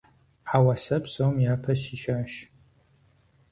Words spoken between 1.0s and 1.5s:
псом